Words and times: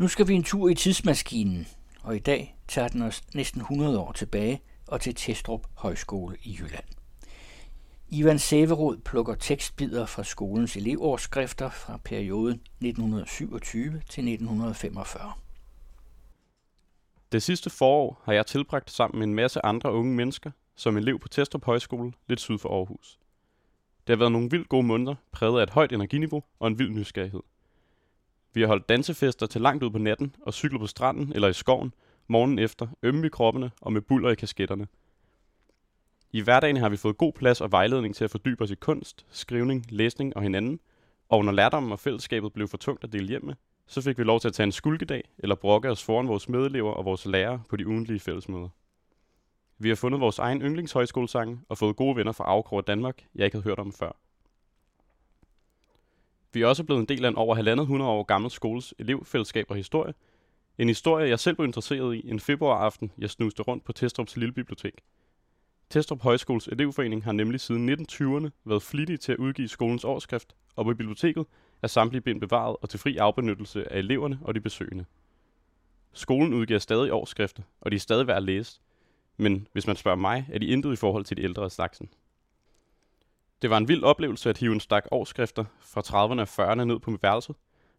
Nu 0.00 0.08
skal 0.08 0.28
vi 0.28 0.34
en 0.34 0.42
tur 0.42 0.68
i 0.68 0.74
tidsmaskinen, 0.74 1.66
og 2.02 2.16
i 2.16 2.18
dag 2.18 2.56
tager 2.68 2.88
den 2.88 3.02
os 3.02 3.22
næsten 3.34 3.60
100 3.60 3.98
år 3.98 4.12
tilbage 4.12 4.62
og 4.88 5.00
til 5.00 5.14
Testrup 5.14 5.66
Højskole 5.74 6.36
i 6.42 6.56
Jylland. 6.60 6.84
Ivan 8.08 8.38
Severod 8.38 8.98
plukker 8.98 9.34
tekstbider 9.34 10.06
fra 10.06 10.24
skolens 10.24 10.76
elevårsskrifter 10.76 11.70
fra 11.70 11.96
perioden 12.04 12.54
1927 12.54 13.90
til 13.90 14.28
1945. 14.28 15.32
Det 17.32 17.42
sidste 17.42 17.70
forår 17.70 18.22
har 18.24 18.32
jeg 18.32 18.46
tilbragt 18.46 18.90
sammen 18.90 19.18
med 19.18 19.26
en 19.26 19.34
masse 19.34 19.66
andre 19.66 19.92
unge 19.92 20.14
mennesker 20.14 20.50
som 20.76 20.96
elev 20.96 21.18
på 21.18 21.28
Testrup 21.28 21.64
Højskole 21.64 22.12
lidt 22.28 22.40
syd 22.40 22.58
for 22.58 22.68
Aarhus. 22.68 23.18
Det 24.06 24.12
har 24.12 24.18
været 24.18 24.32
nogle 24.32 24.50
vildt 24.50 24.68
gode 24.68 24.86
måneder, 24.86 25.14
præget 25.32 25.58
af 25.58 25.62
et 25.62 25.70
højt 25.70 25.92
energiniveau 25.92 26.42
og 26.58 26.68
en 26.68 26.78
vild 26.78 26.90
nysgerrighed. 26.90 27.40
Vi 28.54 28.60
har 28.60 28.68
holdt 28.68 28.88
dansefester 28.88 29.46
til 29.46 29.60
langt 29.60 29.82
ud 29.82 29.90
på 29.90 29.98
natten 29.98 30.36
og 30.42 30.54
cyklet 30.54 30.80
på 30.80 30.86
stranden 30.86 31.32
eller 31.34 31.48
i 31.48 31.52
skoven, 31.52 31.94
morgen 32.28 32.58
efter, 32.58 32.86
ømme 33.02 33.26
i 33.26 33.30
kroppene 33.30 33.70
og 33.80 33.92
med 33.92 34.00
buller 34.00 34.30
i 34.30 34.34
kasketterne. 34.34 34.86
I 36.32 36.40
hverdagen 36.40 36.76
har 36.76 36.88
vi 36.88 36.96
fået 36.96 37.18
god 37.18 37.32
plads 37.32 37.60
og 37.60 37.72
vejledning 37.72 38.14
til 38.14 38.24
at 38.24 38.30
fordybe 38.30 38.64
os 38.64 38.70
i 38.70 38.74
kunst, 38.74 39.26
skrivning, 39.30 39.86
læsning 39.88 40.36
og 40.36 40.42
hinanden, 40.42 40.80
og 41.28 41.44
når 41.44 41.52
lærdommen 41.52 41.92
og 41.92 41.98
fællesskabet 41.98 42.52
blev 42.52 42.68
for 42.68 42.76
tungt 42.76 43.04
at 43.04 43.12
dele 43.12 43.28
hjem 43.28 43.44
med, 43.44 43.54
så 43.86 44.02
fik 44.02 44.18
vi 44.18 44.24
lov 44.24 44.40
til 44.40 44.48
at 44.48 44.54
tage 44.54 44.64
en 44.64 44.72
skulkedag 44.72 45.22
eller 45.38 45.54
brokke 45.54 45.90
os 45.90 46.04
foran 46.04 46.28
vores 46.28 46.48
medelever 46.48 46.92
og 46.92 47.04
vores 47.04 47.26
lærere 47.26 47.62
på 47.68 47.76
de 47.76 47.86
ugentlige 47.86 48.20
fællesmøder. 48.20 48.68
Vi 49.78 49.88
har 49.88 49.96
fundet 49.96 50.20
vores 50.20 50.38
egen 50.38 50.62
yndlingshøjskolesang 50.62 51.64
og 51.68 51.78
fået 51.78 51.96
gode 51.96 52.16
venner 52.16 52.32
fra 52.32 52.44
Afkrog 52.44 52.86
Danmark, 52.86 53.26
jeg 53.34 53.44
ikke 53.44 53.54
havde 53.56 53.64
hørt 53.64 53.78
om 53.78 53.92
før. 53.92 54.16
Vi 56.52 56.62
er 56.62 56.66
også 56.66 56.84
blevet 56.84 57.00
en 57.00 57.06
del 57.06 57.24
af 57.24 57.28
en 57.28 57.36
over 57.36 57.54
halvandet 57.54 57.86
hundrede 57.86 58.10
år 58.10 58.22
gammel 58.22 58.50
skoles 58.50 58.94
elevfællesskab 58.98 59.66
og 59.68 59.76
historie. 59.76 60.14
En 60.78 60.88
historie, 60.88 61.28
jeg 61.28 61.38
selv 61.38 61.56
blev 61.56 61.66
interesseret 61.66 62.16
i 62.16 62.30
en 62.30 62.40
februaraften, 62.40 63.12
jeg 63.18 63.30
snuste 63.30 63.62
rundt 63.62 63.84
på 63.84 63.92
Testrup's 63.98 64.32
lille 64.36 64.52
bibliotek. 64.52 65.00
Testrup 65.90 66.22
Højskoles 66.22 66.68
elevforening 66.68 67.24
har 67.24 67.32
nemlig 67.32 67.60
siden 67.60 67.90
1920'erne 67.90 68.48
været 68.64 68.82
flittig 68.82 69.20
til 69.20 69.32
at 69.32 69.38
udgive 69.38 69.68
skolens 69.68 70.04
årskrift, 70.04 70.56
og 70.76 70.84
på 70.84 70.94
biblioteket 70.94 71.46
er 71.82 71.86
samtlige 71.86 72.20
bind 72.20 72.40
bevaret 72.40 72.76
og 72.82 72.88
til 72.88 73.00
fri 73.00 73.16
afbenyttelse 73.16 73.92
af 73.92 73.98
eleverne 73.98 74.38
og 74.42 74.54
de 74.54 74.60
besøgende. 74.60 75.04
Skolen 76.12 76.54
udgiver 76.54 76.78
stadig 76.78 77.12
årsskrifter, 77.12 77.62
og 77.80 77.90
de 77.90 77.96
er 77.96 78.00
stadig 78.00 78.26
værd 78.26 78.36
at 78.36 78.42
læse, 78.42 78.80
men 79.36 79.66
hvis 79.72 79.86
man 79.86 79.96
spørger 79.96 80.16
mig, 80.16 80.48
er 80.52 80.58
de 80.58 80.66
intet 80.66 80.92
i 80.92 80.96
forhold 80.96 81.24
til 81.24 81.36
de 81.36 81.42
ældre 81.42 81.64
af 81.64 81.70
slagsen. 81.70 82.08
Det 83.62 83.70
var 83.70 83.76
en 83.78 83.88
vild 83.88 84.02
oplevelse 84.02 84.50
at 84.50 84.58
hive 84.58 84.72
en 84.72 84.80
stak 84.80 85.06
årsskrifter 85.10 85.64
fra 85.80 86.00
30'erne 86.00 86.40
og 86.40 86.72
40'erne 86.72 86.84
ned 86.84 86.98
på 86.98 87.10
mit 87.10 87.22
værelse 87.22 87.54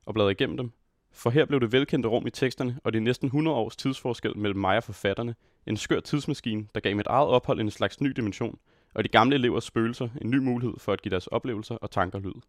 og 0.05 0.13
bladre 0.13 0.31
igennem 0.31 0.57
dem. 0.57 0.71
For 1.11 1.29
her 1.29 1.45
blev 1.45 1.59
det 1.59 1.71
velkendte 1.71 2.09
rum 2.09 2.27
i 2.27 2.29
teksterne 2.29 2.79
og 2.83 2.93
det 2.93 3.03
næsten 3.03 3.25
100 3.25 3.57
års 3.57 3.75
tidsforskel 3.75 4.37
mellem 4.37 4.59
mig 4.59 4.77
og 4.77 4.83
forfatterne 4.83 5.35
en 5.65 5.77
skør 5.77 5.99
tidsmaskine, 5.99 6.67
der 6.75 6.81
gav 6.81 6.95
mit 6.95 7.07
eget 7.07 7.27
ophold 7.27 7.59
en 7.59 7.71
slags 7.71 8.01
ny 8.01 8.09
dimension, 8.09 8.59
og 8.95 9.03
de 9.03 9.09
gamle 9.09 9.35
elevers 9.35 9.63
spøgelser 9.63 10.09
en 10.21 10.29
ny 10.29 10.37
mulighed 10.37 10.79
for 10.79 10.93
at 10.93 11.01
give 11.01 11.09
deres 11.09 11.27
oplevelser 11.27 11.75
og 11.75 11.91
tanker 11.91 12.19
lyd. 12.19 12.41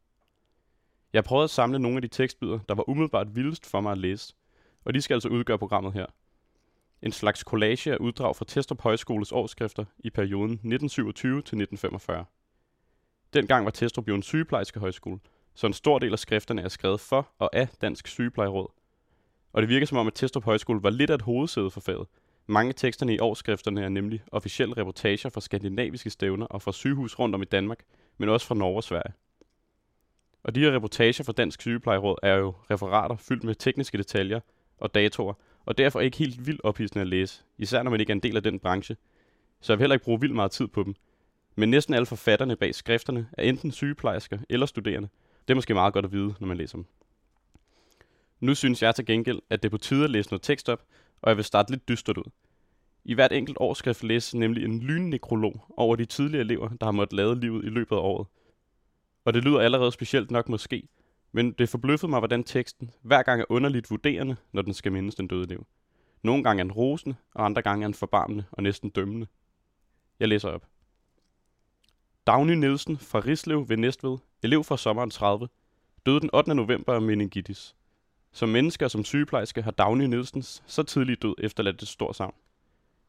Jeg 1.13 1.25
prøvede 1.25 1.45
at 1.45 1.51
samle 1.51 1.79
nogle 1.79 1.97
af 1.97 2.03
de 2.03 2.09
tekstbider, 2.09 2.59
der 2.69 2.75
var 2.75 2.89
umiddelbart 2.89 3.37
vildest 3.37 3.67
for 3.67 3.81
mig 3.81 3.93
at 3.93 3.99
læse, 3.99 4.35
og 4.85 4.95
de 4.95 5.03
skal 5.03 5.15
altså 5.15 5.29
udgøre 5.29 5.59
programmet 5.59 5.93
her. 5.93 6.07
En 7.03 7.13
slags 7.13 7.41
collage 7.41 7.93
af 7.93 7.97
uddrag 7.97 8.37
fra 8.37 8.45
Testrup 8.49 8.81
Højskoles 8.81 9.33
årsskrifter 9.33 9.85
i 9.99 10.11
perioden 10.11 10.53
1927 10.53 11.33
til 11.33 11.39
1945. 11.41 12.25
Dengang 13.33 13.65
var 13.65 13.71
Testrup 13.71 14.09
jo 14.09 14.15
en 14.15 14.23
sygeplejerskehøjskole, 14.23 15.19
så 15.55 15.67
en 15.67 15.73
stor 15.73 15.99
del 15.99 16.13
af 16.13 16.19
skrifterne 16.19 16.63
er 16.63 16.69
skrevet 16.69 17.01
for 17.01 17.29
og 17.39 17.57
af 17.57 17.69
Dansk 17.81 18.07
Sygeplejeråd. 18.07 18.69
Og 19.53 19.63
det 19.63 19.69
virker 19.69 19.87
som 19.87 19.99
om, 19.99 20.07
at 20.07 20.15
Testrup 20.15 20.45
Højskole 20.45 20.83
var 20.83 20.91
lidt 20.91 21.11
af 21.11 21.15
et 21.15 21.23
hovedsæde 21.23 21.71
for 21.71 21.81
faget. 21.81 22.07
Mange 22.47 22.69
af 22.69 22.75
teksterne 22.75 23.15
i 23.15 23.19
årsskrifterne 23.19 23.85
er 23.85 23.89
nemlig 23.89 24.23
officielle 24.33 24.77
reportager 24.77 25.29
fra 25.29 25.41
skandinaviske 25.41 26.11
stævner 26.11 26.47
og 26.47 26.63
fra 26.63 26.73
sygehus 26.73 27.19
rundt 27.19 27.35
om 27.35 27.43
i 27.43 27.45
Danmark, 27.45 27.79
men 28.19 28.29
også 28.29 28.47
fra 28.47 28.55
Norge 28.55 28.77
og 28.77 28.85
Sverige. 28.85 29.13
Og 30.45 30.55
de 30.55 30.61
her 30.61 30.73
reportager 30.73 31.25
fra 31.25 31.33
Dansk 31.33 31.61
Sygeplejeråd 31.61 32.17
er 32.23 32.35
jo 32.35 32.55
referater 32.71 33.17
fyldt 33.17 33.45
med 33.45 33.55
tekniske 33.55 33.99
detaljer 33.99 34.41
og 34.79 34.95
datoer, 34.95 35.35
og 35.65 35.79
derfor 35.79 36.01
ikke 36.01 36.17
helt 36.17 36.47
vildt 36.47 36.61
ophidsende 36.65 37.01
at 37.01 37.07
læse, 37.07 37.43
især 37.59 37.83
når 37.83 37.91
man 37.91 38.01
ikke 38.01 38.11
er 38.11 38.15
en 38.15 38.23
del 38.23 38.37
af 38.37 38.43
den 38.43 38.59
branche. 38.59 38.97
Så 39.61 39.73
jeg 39.73 39.79
vil 39.79 39.83
heller 39.83 39.95
ikke 39.95 40.05
bruge 40.05 40.21
vildt 40.21 40.35
meget 40.35 40.51
tid 40.51 40.67
på 40.67 40.83
dem, 40.83 40.95
men 41.57 41.71
næsten 41.71 41.95
alle 41.95 42.07
forfatterne 42.07 42.57
bag 42.57 42.75
skrifterne 42.75 43.29
er 43.33 43.43
enten 43.43 43.73
sygeplejersker 43.73 44.39
eller 44.49 44.67
studerende. 44.67 45.09
Det 45.49 45.51
er 45.51 45.55
måske 45.55 45.75
meget 45.75 45.95
godt 45.95 46.05
at 46.05 46.13
vide, 46.13 46.35
når 46.41 46.49
man 46.49 46.57
læser 46.57 46.79
dem. 46.79 46.87
Nu 48.41 48.55
synes 48.55 48.83
jeg 48.83 48.95
til 48.95 49.07
gengæld, 49.07 49.41
at 49.51 49.63
det 49.63 49.69
er 49.69 49.71
på 49.71 49.79
tide 49.79 50.05
at 50.05 50.11
læse 50.11 50.31
noget 50.31 50.43
tekst 50.43 50.69
op, 50.69 50.83
og 51.23 51.29
jeg 51.29 51.37
vil 51.37 51.45
starte 51.45 51.71
lidt 51.71 51.89
dystert 51.89 52.19
ud. 52.19 52.31
I 53.05 53.15
hvert 53.15 53.33
enkelt 53.33 53.57
årskrift 53.61 54.03
læses 54.03 54.35
nemlig 54.35 54.65
en 54.65 54.81
lynnekrolog 54.81 55.65
over 55.77 55.97
de 55.97 56.05
tidligere 56.05 56.45
elever, 56.45 56.69
der 56.69 56.87
har 56.87 56.93
måttet 56.93 57.17
lade 57.17 57.41
livet 57.41 57.65
i 57.65 57.69
løbet 57.69 57.97
af 57.97 58.01
året. 58.01 58.27
Og 59.25 59.35
det 59.35 59.45
lyder 59.45 59.61
allerede 59.61 59.93
specielt 59.93 60.31
nok 60.31 60.49
måske, 60.49 60.89
men 61.33 61.53
det 61.53 61.69
forbløffede 61.69 62.11
mig, 62.11 62.19
hvordan 62.19 62.45
teksten 62.45 62.91
hver 63.03 63.23
gang 63.23 63.41
er 63.41 63.45
underligt 63.49 63.91
vurderende, 63.91 64.37
når 64.53 64.63
den 64.63 64.75
skal 64.75 64.93
mindes 64.93 65.15
den 65.15 65.29
døde 65.29 65.43
elev. 65.43 65.67
Nogle 66.23 66.43
gange 66.43 66.61
er 66.61 66.65
den 66.65 66.73
rosende, 66.73 67.15
og 67.35 67.45
andre 67.45 67.63
gange 67.63 67.85
er 67.85 67.89
den 67.89 67.95
forbarmende 67.95 68.45
og 68.53 68.63
næsten 68.63 68.91
dømmende. 68.91 69.27
Jeg 70.21 70.29
læser 70.29 70.49
op. 70.49 70.67
Dagny 72.27 72.53
Nielsen 72.53 72.99
fra 72.99 73.21
Rislev 73.21 73.69
ved 73.69 73.77
Næstved, 73.77 74.19
elev 74.43 74.65
fra 74.65 74.77
sommeren 74.77 75.11
30, 75.11 75.49
døde 76.07 76.21
den 76.21 76.31
8. 76.33 76.55
november 76.55 76.95
af 76.95 77.03
meningitis. 77.03 77.75
Som 78.33 78.49
mennesker 78.49 78.89
som 78.89 79.05
sygeplejerske 79.05 79.63
har 79.63 79.71
Dagny 79.71 80.05
Nielsens 80.05 80.63
så 80.67 80.83
tidligt 80.83 81.23
død 81.23 81.35
efterladt 81.39 81.83
et 81.83 81.89
stort 81.89 82.17
savn. 82.17 82.35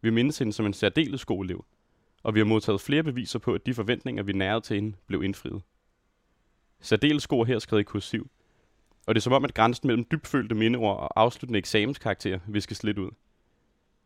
Vi 0.01 0.09
mindes 0.09 0.37
hende 0.37 0.53
som 0.53 0.65
en 0.65 0.73
særdeles 0.73 1.25
god 1.25 1.45
elev, 1.45 1.65
og 2.23 2.33
vi 2.33 2.39
har 2.39 2.45
modtaget 2.45 2.81
flere 2.81 3.03
beviser 3.03 3.39
på, 3.39 3.53
at 3.53 3.65
de 3.65 3.73
forventninger, 3.73 4.23
vi 4.23 4.33
nærede 4.33 4.61
til 4.61 4.75
hende, 4.75 4.97
blev 5.07 5.23
indfriet. 5.23 5.61
Særdeles 6.81 7.27
god 7.27 7.45
her 7.45 7.59
skrevet 7.59 7.81
i 7.81 7.83
kursiv, 7.83 8.29
og 9.07 9.15
det 9.15 9.19
er 9.19 9.23
som 9.23 9.33
om, 9.33 9.45
at 9.45 9.53
grænsen 9.53 9.87
mellem 9.87 10.05
dybfølte 10.11 10.55
mindeord 10.55 10.99
og 10.99 11.21
afsluttende 11.21 11.59
eksamenskarakterer 11.59 12.39
viskes 12.47 12.83
lidt 12.83 12.97
ud. 12.97 13.11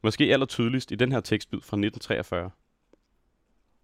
Måske 0.03 0.23
aller 0.23 0.45
tydeligst 0.45 0.91
i 0.91 0.95
den 0.95 1.11
her 1.11 1.19
tekstbid 1.19 1.59
fra 1.61 1.77
1943. 1.77 2.51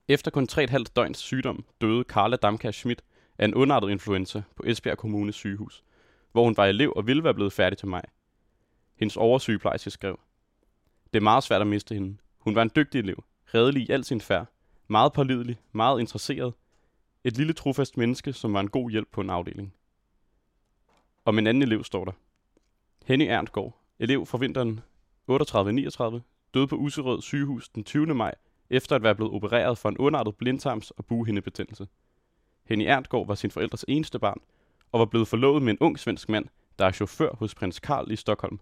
Efter 0.08 0.32
kun 0.32 0.48
3,5 0.52 0.84
døgns 0.96 1.18
sygdom 1.18 1.66
døde 1.82 2.04
Carla 2.04 2.36
Damkær 2.36 2.72
Schmidt 2.72 3.04
af 3.38 3.46
en 3.46 3.54
ondartet 3.54 3.90
influenza 3.90 4.42
på 4.56 4.64
Esbjerg 4.66 4.98
Kommunes 4.98 5.36
sygehus, 5.36 5.84
hvor 6.32 6.44
hun 6.44 6.58
var 6.58 6.66
elev 6.66 6.94
og 6.96 7.08
ville 7.08 7.24
være 7.24 7.34
blevet 7.34 7.54
færdig 7.54 7.78
til 7.78 7.88
maj. 7.88 8.06
Hendes 8.96 9.18
oversygeplejerske 9.18 9.90
skrev, 9.90 10.20
Det 11.14 11.20
er 11.20 11.24
meget 11.24 11.44
svært 11.44 11.62
at 11.62 11.68
miste 11.68 11.96
hende. 11.96 12.18
Hun 12.38 12.56
var 12.56 12.62
en 12.62 12.72
dygtig 12.76 13.00
elev, 13.00 13.24
redelig 13.54 13.90
i 13.90 13.92
al 13.92 14.04
sin 14.04 14.22
færd, 14.22 14.48
meget 14.88 15.14
pålidelig, 15.14 15.60
meget 15.72 16.00
interesseret, 16.00 16.54
et 17.24 17.38
lille 17.38 17.54
trofast 17.54 17.98
menneske, 17.98 18.34
som 18.34 18.54
var 18.54 18.60
en 18.60 18.70
god 18.70 18.92
hjælp 18.92 19.08
på 19.12 19.22
en 19.22 19.30
afdeling. 19.30 19.74
Om 21.26 21.38
en 21.38 21.48
anden 21.48 21.64
elev 21.64 21.84
står 21.84 22.06
der. 22.06 22.12
Henny 23.06 23.26
Ernstgaard, 23.26 23.80
elev 24.00 24.26
fra 24.26 24.38
vinteren 24.38 24.80
38-39, 25.32 26.22
døde 26.54 26.68
på 26.68 26.76
Userød 26.76 27.22
sygehus 27.22 27.70
den 27.70 27.84
20. 27.84 28.06
maj 28.06 28.36
efter 28.74 28.96
at 28.96 29.04
være 29.04 29.16
blevet 29.16 29.34
opereret 29.34 29.78
for 29.78 29.90
en 29.90 29.98
underartet 29.98 30.36
blindtarms- 30.40 30.92
og 30.98 31.06
bughindebetændelse. 31.06 31.88
Henny 32.66 32.84
Erntgaard 32.84 33.28
var 33.28 33.36
sin 33.36 33.52
forældres 33.52 33.86
eneste 33.88 34.20
barn, 34.20 34.42
og 34.92 35.00
var 35.00 35.06
blevet 35.06 35.28
forlovet 35.28 35.62
med 35.64 35.74
en 35.74 35.80
ung 35.82 36.00
svensk 36.00 36.30
mand, 36.30 36.46
der 36.80 36.86
er 36.86 36.92
chauffør 36.92 37.36
hos 37.36 37.56
prins 37.56 37.80
Karl 37.80 38.12
i 38.12 38.16
Stockholm. 38.16 38.60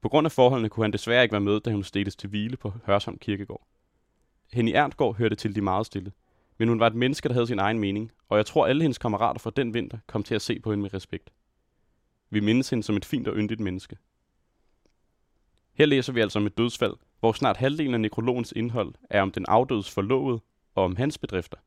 På 0.00 0.08
grund 0.08 0.26
af 0.26 0.32
forholdene 0.32 0.68
kunne 0.68 0.84
han 0.84 0.92
desværre 0.92 1.22
ikke 1.22 1.32
være 1.32 1.40
med, 1.40 1.60
da 1.60 1.70
hun 1.72 1.84
stilles 1.84 2.16
til 2.16 2.28
hvile 2.28 2.56
på 2.56 2.72
Hørsholm 2.86 3.18
Kirkegård. 3.18 3.66
Henny 4.52 4.70
Erntgaard 4.74 5.16
hørte 5.16 5.36
til 5.36 5.54
de 5.54 5.60
meget 5.60 5.86
stille, 5.86 6.12
men 6.58 6.68
hun 6.68 6.80
var 6.80 6.86
et 6.86 6.94
menneske, 6.94 7.28
der 7.28 7.34
havde 7.34 7.46
sin 7.46 7.58
egen 7.58 7.78
mening, 7.78 8.12
og 8.28 8.36
jeg 8.36 8.46
tror 8.46 8.66
alle 8.66 8.82
hendes 8.82 8.98
kammerater 8.98 9.40
fra 9.40 9.50
den 9.56 9.74
vinter 9.74 9.98
kom 10.06 10.22
til 10.22 10.34
at 10.34 10.42
se 10.42 10.60
på 10.60 10.70
hende 10.70 10.82
med 10.82 10.94
respekt. 10.94 11.32
Vi 12.30 12.40
mindes 12.40 12.70
hende 12.70 12.82
som 12.82 12.96
et 12.96 13.04
fint 13.04 13.28
og 13.28 13.36
yndigt 13.36 13.60
menneske. 13.60 13.96
Her 15.72 15.86
læser 15.86 16.12
vi 16.12 16.20
altså 16.20 16.38
om 16.38 16.46
et 16.46 16.58
dødsfald, 16.58 16.94
hvor 17.20 17.32
snart 17.32 17.56
halvdelen 17.56 17.94
af 17.94 18.00
nekrologens 18.00 18.52
indhold 18.56 18.94
er 19.10 19.22
om 19.22 19.30
den 19.30 19.44
afdødes 19.48 19.90
forlovede 19.90 20.40
og 20.74 20.84
om 20.84 20.96
hans 20.96 21.18
bedrifter. 21.18 21.58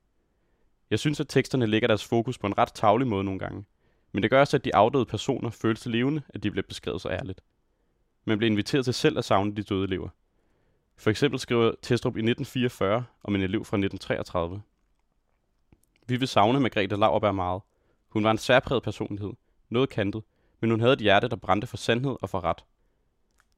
Jeg 0.89 0.99
synes, 0.99 1.19
at 1.19 1.27
teksterne 1.29 1.65
lægger 1.65 1.87
deres 1.87 2.05
fokus 2.05 2.37
på 2.37 2.47
en 2.47 2.57
ret 2.57 2.73
tavlig 2.73 3.07
måde 3.07 3.23
nogle 3.23 3.39
gange, 3.39 3.65
men 4.11 4.23
det 4.23 4.31
gør 4.31 4.39
også, 4.39 4.57
at 4.57 4.65
de 4.65 4.75
afdøde 4.75 5.05
personer 5.05 5.49
føles 5.49 5.85
levende, 5.85 6.21
at 6.29 6.43
de 6.43 6.51
bliver 6.51 6.67
beskrevet 6.67 7.01
så 7.01 7.09
ærligt. 7.09 7.41
Man 8.25 8.37
bliver 8.37 8.51
inviteret 8.51 8.85
til 8.85 8.93
selv 8.93 9.17
at 9.17 9.25
savne 9.25 9.55
de 9.55 9.63
døde 9.63 9.83
elever. 9.83 10.09
For 10.97 11.09
eksempel 11.09 11.39
skriver 11.39 11.71
Testrup 11.81 12.17
i 12.17 12.19
1944 12.19 13.05
om 13.23 13.35
en 13.35 13.41
elev 13.41 13.65
fra 13.65 13.77
1933. 13.77 14.61
Vi 16.07 16.15
vil 16.15 16.27
savne 16.27 16.59
Margrethe 16.59 16.97
Lauerberg 16.97 17.35
meget. 17.35 17.61
Hun 18.09 18.23
var 18.23 18.31
en 18.31 18.37
særpræget 18.37 18.83
personlighed, 18.83 19.31
noget 19.69 19.89
kantet, 19.89 20.23
men 20.59 20.69
hun 20.69 20.79
havde 20.79 20.93
et 20.93 20.99
hjerte, 20.99 21.27
der 21.27 21.35
brændte 21.35 21.67
for 21.67 21.77
sandhed 21.77 22.15
og 22.21 22.29
for 22.29 22.43
ret. 22.43 22.65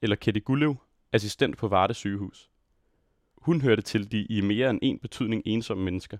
Eller 0.01 0.16
Ketty 0.16 0.39
Gullev, 0.46 0.75
assistent 1.13 1.57
på 1.57 1.68
Varde 1.68 1.94
sygehus. 1.94 2.50
Hun 3.38 3.62
hørte 3.62 3.81
til 3.81 4.12
de 4.12 4.25
i 4.25 4.42
mere 4.42 4.69
end 4.69 4.80
en 4.81 5.00
betydning 5.00 5.44
ensomme 5.45 5.83
mennesker. 5.83 6.18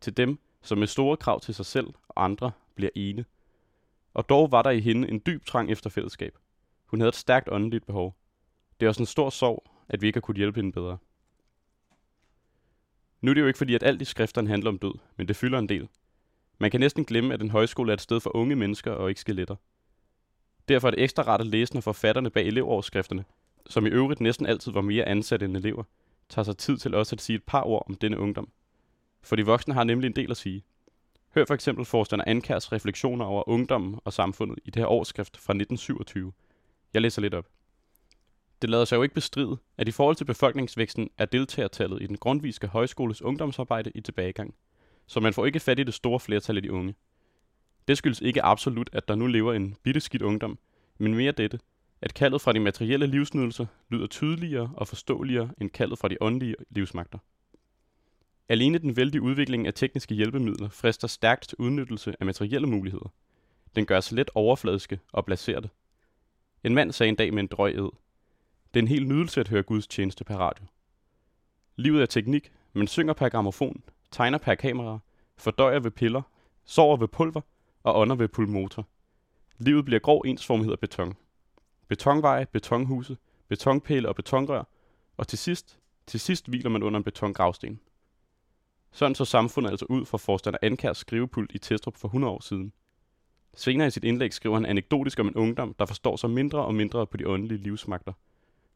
Til 0.00 0.16
dem, 0.16 0.38
som 0.62 0.78
med 0.78 0.86
store 0.86 1.16
krav 1.16 1.40
til 1.40 1.54
sig 1.54 1.66
selv 1.66 1.86
og 2.08 2.24
andre 2.24 2.52
bliver 2.74 2.90
ene. 2.94 3.24
Og 4.14 4.28
dog 4.28 4.52
var 4.52 4.62
der 4.62 4.70
i 4.70 4.80
hende 4.80 5.08
en 5.08 5.22
dyb 5.26 5.44
trang 5.44 5.70
efter 5.70 5.90
fællesskab. 5.90 6.38
Hun 6.86 7.00
havde 7.00 7.08
et 7.08 7.14
stærkt 7.14 7.48
åndeligt 7.52 7.86
behov. 7.86 8.16
Det 8.80 8.86
er 8.86 8.90
også 8.90 9.02
en 9.02 9.06
stor 9.06 9.30
sorg, 9.30 9.70
at 9.88 10.02
vi 10.02 10.06
ikke 10.06 10.16
har 10.16 10.20
kunnet 10.20 10.38
hjælpe 10.38 10.58
hende 10.58 10.72
bedre. 10.72 10.98
Nu 13.20 13.30
er 13.30 13.34
det 13.34 13.40
jo 13.40 13.46
ikke 13.46 13.58
fordi, 13.58 13.74
at 13.74 13.82
alt 13.82 14.02
i 14.02 14.04
skrifterne 14.04 14.48
handler 14.48 14.70
om 14.70 14.78
død, 14.78 14.94
men 15.16 15.28
det 15.28 15.36
fylder 15.36 15.58
en 15.58 15.68
del. 15.68 15.88
Man 16.58 16.70
kan 16.70 16.80
næsten 16.80 17.04
glemme, 17.04 17.34
at 17.34 17.42
en 17.42 17.50
højskole 17.50 17.92
er 17.92 17.94
et 17.94 18.00
sted 18.00 18.20
for 18.20 18.36
unge 18.36 18.56
mennesker 18.56 18.92
og 18.92 19.08
ikke 19.08 19.20
skeletter. 19.20 19.56
Derfor 20.68 20.88
er 20.88 20.90
det 20.90 21.02
ekstra 21.02 21.22
rart 21.22 21.40
at 21.40 21.46
læse, 21.46 21.74
når 21.74 21.80
forfatterne 21.80 22.30
bag 22.30 22.46
elevoverskrifterne, 22.46 23.24
som 23.66 23.86
i 23.86 23.88
øvrigt 23.88 24.20
næsten 24.20 24.46
altid 24.46 24.72
var 24.72 24.80
mere 24.80 25.04
ansat 25.04 25.42
end 25.42 25.56
elever, 25.56 25.82
tager 26.28 26.44
sig 26.44 26.56
tid 26.56 26.76
til 26.76 26.94
også 26.94 27.16
at 27.16 27.20
sige 27.20 27.36
et 27.36 27.42
par 27.42 27.62
ord 27.62 27.86
om 27.88 27.94
denne 27.94 28.18
ungdom. 28.18 28.48
For 29.22 29.36
de 29.36 29.46
voksne 29.46 29.74
har 29.74 29.84
nemlig 29.84 30.08
en 30.08 30.16
del 30.16 30.30
at 30.30 30.36
sige. 30.36 30.64
Hør 31.34 31.44
for 31.44 31.54
eksempel 31.54 31.84
forstander 31.84 32.24
Ankærs 32.28 32.72
refleksioner 32.72 33.24
over 33.24 33.48
ungdommen 33.48 34.00
og 34.04 34.12
samfundet 34.12 34.58
i 34.64 34.70
det 34.70 34.80
her 34.80 34.86
årsskrift 34.86 35.36
fra 35.36 35.52
1927. 35.52 36.32
Jeg 36.94 37.02
læser 37.02 37.22
lidt 37.22 37.34
op. 37.34 37.46
Det 38.62 38.70
lader 38.70 38.84
sig 38.84 38.96
jo 38.96 39.02
ikke 39.02 39.14
bestride, 39.14 39.56
at 39.78 39.88
i 39.88 39.90
forhold 39.90 40.16
til 40.16 40.24
befolkningsvæksten 40.24 41.10
er 41.18 41.24
deltagertallet 41.24 42.02
i 42.02 42.06
den 42.06 42.16
grundviske 42.16 42.66
højskoles 42.66 43.22
ungdomsarbejde 43.22 43.92
i 43.94 44.00
tilbagegang, 44.00 44.54
så 45.06 45.20
man 45.20 45.34
får 45.34 45.46
ikke 45.46 45.60
fat 45.60 45.78
i 45.78 45.82
det 45.82 45.94
store 45.94 46.20
flertal 46.20 46.56
af 46.56 46.62
de 46.62 46.72
unge. 46.72 46.94
Det 47.88 47.98
skyldes 47.98 48.20
ikke 48.20 48.42
absolut, 48.42 48.90
at 48.92 49.08
der 49.08 49.14
nu 49.14 49.26
lever 49.26 49.52
en 49.52 49.76
bitteskidt 49.82 50.22
ungdom, 50.22 50.58
men 50.98 51.14
mere 51.14 51.32
dette, 51.32 51.58
at 52.04 52.14
kaldet 52.14 52.40
fra 52.40 52.52
de 52.52 52.60
materielle 52.60 53.06
livsnydelser 53.06 53.66
lyder 53.88 54.06
tydeligere 54.06 54.70
og 54.76 54.88
forståeligere 54.88 55.50
end 55.60 55.70
kaldet 55.70 55.98
fra 55.98 56.08
de 56.08 56.16
åndelige 56.20 56.56
livsmagter. 56.70 57.18
Alene 58.48 58.78
den 58.78 58.96
vældige 58.96 59.22
udvikling 59.22 59.66
af 59.66 59.74
tekniske 59.74 60.14
hjælpemidler 60.14 60.68
frister 60.68 61.08
stærkt 61.08 61.48
til 61.48 61.56
udnyttelse 61.58 62.14
af 62.20 62.26
materielle 62.26 62.66
muligheder. 62.66 63.12
Den 63.76 63.86
gør 63.86 63.98
os 63.98 64.12
let 64.12 64.30
overfladiske 64.34 65.00
og 65.12 65.24
blaserte. 65.24 65.70
En 66.64 66.74
mand 66.74 66.92
sagde 66.92 67.08
en 67.08 67.16
dag 67.16 67.34
med 67.34 67.42
en 67.42 67.46
drøg 67.46 67.74
ed. 67.74 67.90
Det 68.74 68.80
er 68.80 68.82
en 68.82 68.88
helt 68.88 69.08
nydelse 69.08 69.40
at 69.40 69.48
høre 69.48 69.62
Guds 69.62 69.86
tjeneste 69.86 70.24
per 70.24 70.36
radio. 70.36 70.66
Livet 71.76 72.02
er 72.02 72.06
teknik, 72.06 72.52
men 72.72 72.86
synger 72.86 73.14
per 73.14 73.28
gramofon, 73.28 73.82
tegner 74.10 74.38
per 74.38 74.54
kamera, 74.54 74.98
fordøjer 75.36 75.80
ved 75.80 75.90
piller, 75.90 76.22
sover 76.64 76.96
ved 76.96 77.08
pulver 77.08 77.40
og 77.82 78.00
ånder 78.00 78.16
ved 78.16 78.28
pulmotor. 78.28 78.88
Livet 79.58 79.84
bliver 79.84 80.00
grov 80.00 80.22
ensformighed 80.26 80.72
af 80.72 80.78
beton. 80.80 81.14
Betonveje, 81.88 82.46
betonhuse, 82.46 83.16
betonpæle 83.48 84.08
og 84.08 84.16
betonrør, 84.16 84.64
og 85.16 85.28
til 85.28 85.38
sidst, 85.38 85.78
til 86.06 86.20
sidst 86.20 86.48
hviler 86.48 86.70
man 86.70 86.82
under 86.82 86.98
en 86.98 87.04
betongravsten. 87.04 87.80
Sådan 88.92 89.14
så 89.14 89.24
samfundet 89.24 89.70
altså 89.70 89.86
ud 89.88 90.04
fra 90.06 90.18
forstander 90.18 90.58
Ankærs 90.62 90.98
skrivepult 90.98 91.52
i 91.54 91.58
Testrup 91.58 91.96
for 91.96 92.08
100 92.08 92.32
år 92.32 92.40
siden. 92.40 92.72
Senere 93.54 93.86
i 93.86 93.90
sit 93.90 94.04
indlæg 94.04 94.32
skriver 94.32 94.54
han 94.54 94.66
anekdotisk 94.66 95.18
om 95.18 95.28
en 95.28 95.34
ungdom, 95.34 95.74
der 95.78 95.86
forstår 95.86 96.16
sig 96.16 96.30
mindre 96.30 96.64
og 96.64 96.74
mindre 96.74 97.06
på 97.06 97.16
de 97.16 97.28
åndelige 97.28 97.62
livsmagter. 97.62 98.12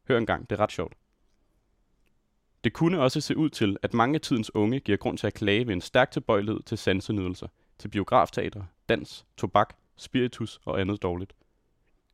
Hør 0.07 0.17
engang, 0.17 0.49
det 0.49 0.55
er 0.55 0.59
ret 0.59 0.71
sjovt. 0.71 0.93
Det 2.63 2.73
kunne 2.73 3.01
også 3.01 3.21
se 3.21 3.37
ud 3.37 3.49
til, 3.49 3.77
at 3.81 3.93
mange 3.93 4.15
af 4.15 4.21
tidens 4.21 4.55
unge 4.55 4.79
giver 4.79 4.97
grund 4.97 5.17
til 5.17 5.27
at 5.27 5.33
klage 5.33 5.67
ved 5.67 5.73
en 5.73 5.81
stærk 5.81 6.11
tilbøjelighed 6.11 6.63
til 6.63 6.77
sansenydelser, 6.77 7.47
til 7.77 7.87
biografteater, 7.87 8.63
dans, 8.89 9.25
tobak, 9.37 9.75
spiritus 9.95 10.59
og 10.65 10.81
andet 10.81 11.01
dårligt. 11.01 11.33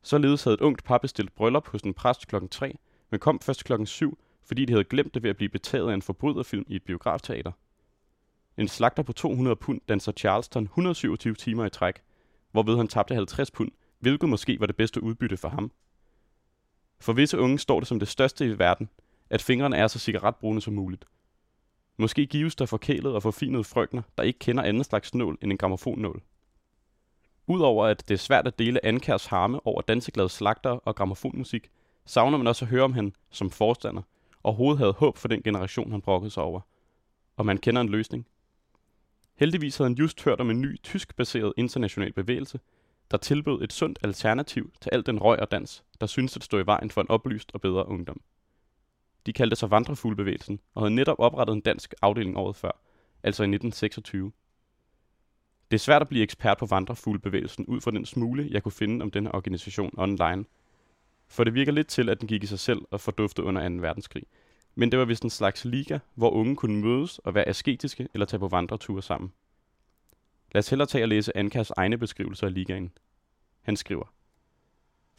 Således 0.06 0.44
havde 0.44 0.54
et 0.54 0.62
ungt 0.62 0.84
par 0.84 0.98
bestilt 0.98 1.36
bryllup 1.36 1.68
hos 1.68 1.81
en 1.81 1.94
præst 1.94 2.28
klokken 2.28 2.50
3, 2.50 2.78
men 3.10 3.19
kom 3.19 3.40
først 3.40 3.63
klokken 3.63 3.86
7, 3.86 4.19
fordi 4.44 4.66
de 4.66 4.74
havde 4.74 4.84
glemt 4.84 5.13
det 5.13 5.24
ved 5.24 5.30
at 5.30 5.36
blive 5.36 5.50
betaget 5.50 5.90
af 5.90 5.94
en 5.94 6.02
forbryderfilm 6.02 6.66
i 6.68 6.75
et 6.75 6.84
biografteater. 6.84 7.52
En 8.57 8.68
slagter 8.68 9.04
på 9.04 9.13
200 9.13 9.56
pund 9.56 9.81
danser 9.90 10.12
Charleston 10.12 10.63
127 10.63 11.36
timer 11.36 11.66
i 11.66 11.69
træk, 11.69 12.02
hvorved 12.52 12.78
han 12.78 12.88
tabte 12.88 13.16
50 13.16 13.52
pund, 13.52 13.72
hvilket 14.00 14.30
måske 14.30 14.60
var 14.60 14.66
det 14.66 14.75
bedste 14.75 15.04
udbytte 15.04 15.38
for 15.38 15.50
ham. 15.50 15.72
For 17.00 17.13
visse 17.13 17.40
unge 17.40 17.60
står 17.60 17.80
det 17.80 17.88
som 17.88 18.00
det 18.00 18.07
største 18.07 18.46
i 18.46 18.60
verden, 18.60 18.90
at 19.30 19.42
fingrene 19.42 19.78
er 19.78 19.88
så 19.88 20.00
cigaretbrune 20.00 20.62
som 20.62 20.74
muligt. 20.74 21.06
Måske 21.98 22.25
gives 22.25 22.56
der 22.56 22.66
forkælet 22.66 23.16
og 23.16 23.24
forfinede 23.24 23.63
frøkner, 23.63 24.02
der 24.18 24.24
ikke 24.24 24.40
kender 24.40 24.63
anden 24.63 24.84
slags 24.84 25.13
nål 25.13 25.38
end 25.42 25.52
en 25.52 25.57
gramofonnål. 25.57 26.22
Udover 27.47 27.86
at 27.86 28.07
det 28.07 28.13
er 28.13 28.19
svært 28.19 28.47
at 28.47 28.59
dele 28.59 28.86
Ankærs 28.86 29.25
harme 29.25 29.68
over 29.68 29.81
danseglade 29.81 30.30
slagter 30.30 30.69
og 30.69 30.95
gramofonmusik, 30.95 31.69
savner 32.06 32.38
man 32.38 32.47
også 32.47 32.65
at 32.65 32.69
høre 32.69 32.83
om 32.83 32.94
hende 32.94 33.12
som 33.30 33.50
forstander, 33.50 34.01
og 34.44 34.53
hovedet 34.53 34.80
havde 34.80 34.94
håb 34.94 35.18
for 35.18 35.27
den 35.27 35.42
generation, 35.44 35.92
han 35.92 36.01
brokkede 36.01 36.31
sig 36.31 36.44
over. 36.44 36.62
Og 37.38 37.45
man 37.45 37.57
kender 37.57 37.81
en 37.81 37.89
løsning. 37.89 38.27
Heldigvis 39.36 39.77
havde 39.77 39.89
han 39.89 39.97
just 39.97 40.24
hørt 40.24 40.39
om 40.39 40.50
en 40.50 40.62
ny 40.62 40.81
tysk-baseret 40.81 41.53
international 41.57 42.13
bevægelse, 42.13 42.59
der 43.12 43.18
tilbød 43.18 43.62
et 43.62 43.74
sundt 43.74 44.00
alternativ 44.03 44.74
til 44.81 44.89
al 44.94 45.06
den 45.06 45.19
røg 45.19 45.39
og 45.39 45.51
dans, 45.51 45.83
der 46.01 46.07
syntes 46.07 46.38
at 46.38 46.44
stå 46.44 46.57
i 46.57 46.65
vejen 46.65 46.92
for 46.92 47.01
en 47.01 47.09
oplyst 47.09 47.51
og 47.53 47.62
bedre 47.62 47.88
ungdom. 47.88 48.21
De 49.25 49.33
kaldte 49.33 49.56
sig 49.56 49.71
Vandrefuglebevægelsen 49.71 50.59
og 50.75 50.81
havde 50.81 50.95
netop 50.95 51.19
oprettet 51.19 51.53
en 51.53 51.62
dansk 51.62 51.94
afdeling 52.01 52.38
året 52.38 52.56
før, 52.56 52.71
altså 53.24 53.44
i 53.44 53.45
1926. 53.45 54.31
Det 55.72 55.78
er 55.78 55.80
svært 55.80 56.02
at 56.02 56.10
blive 56.10 56.24
ekspert 56.24 56.58
på 56.58 56.66
vandrefuglebevægelsen 56.66 57.66
ud 57.66 57.82
fra 57.82 57.92
den 57.92 58.06
smule, 58.06 58.48
jeg 58.52 58.64
kunne 58.64 58.72
finde 58.72 59.04
om 59.04 59.12
denne 59.12 59.36
organisation 59.36 59.94
online. 59.98 60.46
For 61.28 61.44
det 61.44 61.54
virker 61.54 61.72
lidt 61.72 61.88
til, 61.88 62.10
at 62.10 62.20
den 62.20 62.28
gik 62.28 62.44
i 62.44 62.46
sig 62.46 62.60
selv 62.60 62.82
og 62.92 63.02
forduftede 63.02 63.48
under 63.48 63.70
2. 63.70 63.76
verdenskrig. 63.76 64.24
Men 64.76 64.92
det 64.92 65.00
var 65.00 65.06
vist 65.06 65.24
en 65.24 65.30
slags 65.30 65.66
liga, 65.66 66.00
hvor 66.16 66.30
unge 66.30 66.56
kunne 66.56 66.82
mødes 66.82 67.20
og 67.20 67.36
være 67.36 67.48
asketiske 67.48 68.08
eller 68.14 68.26
tage 68.26 68.40
på 68.40 68.48
vandreture 68.48 69.02
sammen. 69.02 69.32
Lad 70.52 70.60
os 70.60 70.70
hellere 70.70 70.88
tage 70.88 71.04
og 71.04 71.08
læse 71.08 71.38
Ankas 71.38 71.72
egne 71.78 71.98
beskrivelser 71.98 72.48
af 72.48 72.54
ligaen. 72.54 72.92
Han 73.62 73.76
skriver, 73.76 74.14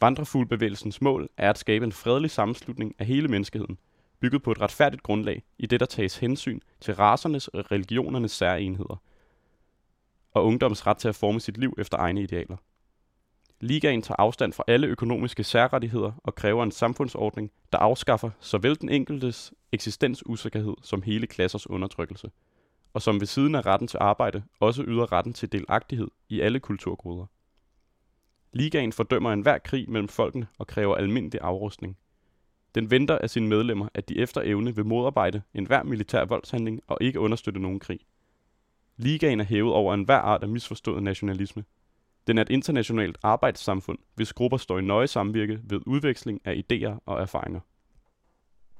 Vandrefuglebevægelsens 0.01 1.01
mål 1.01 1.29
er 1.37 1.49
at 1.49 1.57
skabe 1.57 1.85
en 1.85 1.91
fredelig 1.91 2.31
sammenslutning 2.31 2.95
af 2.99 3.05
hele 3.05 3.27
menneskeheden, 3.27 3.77
bygget 4.19 4.43
på 4.43 4.51
et 4.51 4.61
retfærdigt 4.61 5.03
grundlag, 5.03 5.43
i 5.57 5.65
det 5.65 5.79
der 5.79 5.85
tages 5.85 6.17
hensyn 6.17 6.59
til 6.81 6.95
rasernes 6.95 7.47
og 7.47 7.71
religionernes 7.71 8.31
særenheder, 8.31 9.01
og 10.37 10.45
ungdoms 10.45 10.87
ret 10.87 10.97
til 10.97 11.07
at 11.07 11.15
forme 11.15 11.39
sit 11.39 11.57
liv 11.57 11.73
efter 11.77 11.97
egne 11.97 12.21
idealer. 12.21 12.57
Ligaen 13.59 14.01
tager 14.01 14.15
afstand 14.19 14.53
fra 14.53 14.63
alle 14.67 14.87
økonomiske 14.87 15.43
særrettigheder 15.43 16.11
og 16.23 16.35
kræver 16.35 16.63
en 16.63 16.71
samfundsordning, 16.71 17.51
der 17.71 17.77
afskaffer 17.77 18.29
såvel 18.39 18.81
den 18.81 18.89
enkeltes 18.89 19.53
eksistensusikkerhed 19.71 20.75
som 20.81 21.01
hele 21.01 21.27
klassers 21.27 21.69
undertrykkelse, 21.69 22.31
og 22.93 23.01
som 23.01 23.19
ved 23.19 23.27
siden 23.27 23.55
af 23.55 23.65
retten 23.65 23.87
til 23.87 23.97
arbejde 24.01 24.43
også 24.59 24.83
yder 24.87 25.11
retten 25.11 25.33
til 25.33 25.51
delagtighed 25.51 26.07
i 26.29 26.41
alle 26.41 26.59
kulturgoder. 26.59 27.25
Ligaen 28.53 28.93
fordømmer 28.93 29.33
enhver 29.33 29.57
krig 29.57 29.89
mellem 29.89 30.07
folkene 30.07 30.47
og 30.57 30.67
kræver 30.67 30.95
almindelig 30.95 31.41
afrustning. 31.41 31.97
Den 32.75 32.91
venter 32.91 33.17
af 33.17 33.29
sine 33.29 33.47
medlemmer, 33.47 33.87
at 33.93 34.09
de 34.09 34.19
efter 34.19 34.41
evne 34.45 34.75
vil 34.75 34.85
modarbejde 34.85 35.41
enhver 35.53 35.83
militær 35.83 36.25
voldshandling 36.25 36.81
og 36.87 36.97
ikke 37.01 37.19
understøtte 37.19 37.59
nogen 37.59 37.79
krig. 37.79 37.99
Ligaen 38.97 39.39
er 39.39 39.43
hævet 39.43 39.73
over 39.73 39.93
enhver 39.93 40.17
art 40.17 40.43
af 40.43 40.49
misforstået 40.49 41.03
nationalisme. 41.03 41.63
Den 42.27 42.37
er 42.37 42.41
et 42.41 42.49
internationalt 42.49 43.17
arbejdssamfund, 43.23 43.97
hvis 44.15 44.33
grupper 44.33 44.57
står 44.57 44.79
i 44.79 44.81
nøje 44.81 45.07
samvirke 45.07 45.59
ved 45.63 45.79
udveksling 45.85 46.41
af 46.45 46.63
idéer 46.63 46.99
og 47.05 47.21
erfaringer. 47.21 47.59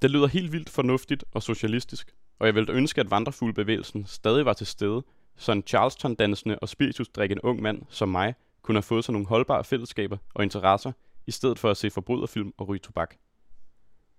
Det 0.02 0.12
lyder 0.12 0.28
helt 0.28 0.52
vildt 0.52 0.70
fornuftigt 0.70 1.26
og 1.32 1.44
socialistisk, 1.44 2.16
og 2.40 2.48
jeg 2.48 2.56
ville 2.56 2.74
ønske, 2.74 3.02
at 3.02 3.12
vandrefuglebevægelsen 3.12 4.06
stadig 4.06 4.46
var 4.46 4.54
til 4.54 4.68
stede, 4.68 5.04
så 5.36 5.52
en 5.52 5.64
Charleston-dansende 5.68 6.60
og 6.60 6.70
spiritusdrikkende 6.70 7.46
ung 7.46 7.62
mand 7.62 7.82
som 7.90 8.10
mig 8.10 8.36
kunne 8.62 8.76
have 8.76 8.84
fået 8.84 9.06
sig 9.06 9.12
nogle 9.12 9.28
holdbare 9.28 9.64
fællesskaber 9.64 10.18
og 10.34 10.44
interesser, 10.44 10.92
i 11.28 11.32
stedet 11.32 11.60
for 11.60 11.72
at 11.72 11.78
se 11.78 11.90
forbryderfilm 11.90 12.54
og 12.58 12.68
ryge 12.68 12.80
tobak. 12.80 13.16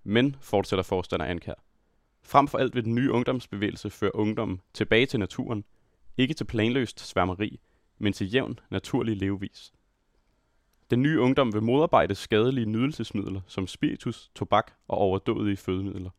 Men, 0.05 0.37
fortsætter 0.41 0.83
forstander 0.83 1.27
Ankær, 1.27 1.55
frem 2.23 2.49
for 2.49 2.59
alt 2.59 2.75
vil 2.75 2.85
den 2.85 2.95
nye 2.95 3.13
ungdomsbevægelse 3.13 3.91
føre 3.91 4.15
ungdommen 4.15 4.61
tilbage 4.75 5.07
til 5.07 5.21
naturen, 5.21 5.65
ikke 6.19 6.35
til 6.35 6.45
planløst 6.45 7.01
sværmeri, 7.01 7.61
men 7.99 8.13
til 8.13 8.35
jævn, 8.35 8.59
naturlig 8.71 9.17
levevis. 9.17 9.73
Den 10.91 11.03
nye 11.03 11.21
ungdom 11.21 11.53
vil 11.53 11.63
modarbejde 11.63 12.15
skadelige 12.15 12.67
nydelsesmidler 12.67 13.41
som 13.47 13.67
spiritus, 13.67 14.31
tobak 14.35 14.73
og 14.89 14.99
overdådige 14.99 15.57
fødemidler. 15.57 16.11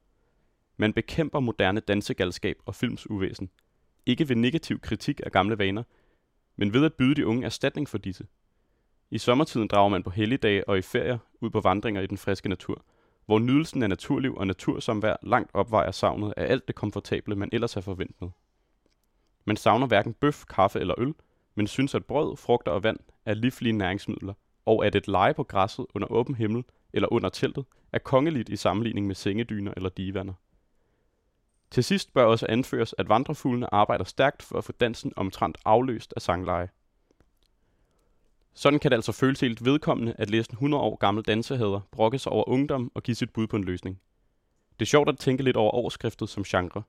Man 0.77 0.93
bekæmper 0.93 1.39
moderne 1.39 1.79
dansegalskab 1.79 2.57
og 2.65 2.75
films 2.75 3.09
uvæsen. 3.09 3.49
Ikke 4.05 4.29
ved 4.29 4.35
negativ 4.35 4.79
kritik 4.79 5.21
af 5.23 5.31
gamle 5.31 5.57
vaner, 5.57 5.83
men 6.55 6.73
ved 6.73 6.85
at 6.85 6.93
byde 6.93 7.15
de 7.15 7.27
unge 7.27 7.45
erstatning 7.45 7.89
for 7.89 7.97
disse. 7.97 8.27
I 9.11 9.17
sommertiden 9.17 9.67
drager 9.67 9.89
man 9.89 10.03
på 10.03 10.09
helligdage 10.09 10.69
og 10.69 10.77
i 10.77 10.81
ferier 10.81 11.17
ud 11.41 11.49
på 11.49 11.61
vandringer 11.61 12.01
i 12.01 12.07
den 12.07 12.17
friske 12.17 12.49
natur, 12.49 12.85
hvor 13.25 13.39
nydelsen 13.39 13.83
af 13.83 13.89
naturliv 13.89 14.35
og 14.35 14.47
natursamvær 14.47 15.15
langt 15.23 15.51
opvejer 15.53 15.91
savnet 15.91 16.33
af 16.37 16.51
alt 16.51 16.67
det 16.67 16.75
komfortable, 16.75 17.35
man 17.35 17.49
ellers 17.51 17.73
har 17.73 17.81
forventet. 17.81 18.31
Man 19.49 19.57
savner 19.57 19.87
hverken 19.87 20.13
bøf, 20.13 20.45
kaffe 20.45 20.79
eller 20.79 20.95
øl, 20.97 21.13
men 21.55 21.67
synes, 21.67 21.95
at 21.95 22.05
brød, 22.05 22.37
frugter 22.37 22.71
og 22.71 22.83
vand 22.83 22.99
er 23.25 23.33
livlige 23.33 23.73
næringsmidler, 23.73 24.33
og 24.65 24.85
at 24.85 24.95
et 24.95 25.07
leje 25.07 25.33
på 25.33 25.43
græsset 25.43 25.85
under 25.95 26.11
åben 26.11 26.35
himmel 26.35 26.63
eller 26.93 27.13
under 27.13 27.29
teltet 27.29 27.65
er 27.91 27.99
kongeligt 27.99 28.49
i 28.49 28.55
sammenligning 28.55 29.07
med 29.07 29.15
sengedyner 29.15 29.73
eller 29.77 29.89
divaner. 29.89 30.33
Til 31.71 31.83
sidst 31.83 32.13
bør 32.13 32.23
også 32.23 32.45
anføres, 32.49 32.95
at 32.97 33.09
vandrefuglene 33.09 33.73
arbejder 33.73 34.03
stærkt 34.03 34.43
for 34.43 34.57
at 34.57 34.63
få 34.63 34.71
dansen 34.71 35.13
omtrent 35.15 35.57
afløst 35.65 36.13
af 36.15 36.21
sangleje. 36.21 36.69
Sådan 38.53 38.79
kan 38.79 38.91
det 38.91 38.95
altså 38.95 39.11
føles 39.11 39.39
helt 39.39 39.65
vedkommende 39.65 40.15
at 40.17 40.29
læse 40.29 40.51
en 40.51 40.55
100 40.55 40.83
år 40.83 40.95
gammel 40.95 41.23
dansehader 41.23 41.79
brokke 41.91 42.19
sig 42.19 42.31
over 42.31 42.49
ungdom 42.49 42.91
og 42.95 43.03
give 43.03 43.15
sit 43.15 43.33
bud 43.33 43.47
på 43.47 43.55
en 43.55 43.63
løsning. 43.63 43.99
Det 44.79 44.85
er 44.85 44.89
sjovt 44.89 45.09
at 45.09 45.17
tænke 45.17 45.43
lidt 45.43 45.57
over 45.57 45.71
overskriftet 45.71 46.29
som 46.29 46.43
genre. 46.43 46.83